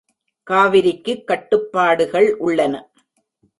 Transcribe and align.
காவிரிக்குக் 0.49 1.23
கட்டுப்பாடுகள் 1.23 2.37
உள்ளன. 2.37 2.89